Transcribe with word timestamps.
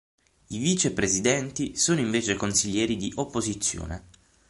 I 0.47 0.57
vicepresidenti 0.57 1.75
sono 1.77 1.99
invece 1.99 2.33
consiglieri 2.33 2.95
di 2.97 3.11
opposizione. 3.17 4.07